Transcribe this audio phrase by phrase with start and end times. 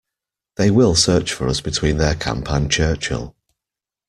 [0.55, 3.35] They will search for us between their camp and Churchill.